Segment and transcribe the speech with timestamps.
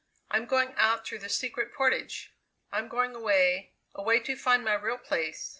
[0.31, 2.33] I'm going out through the Secret Portage.
[2.71, 5.49] I'm going away, away to find my real place.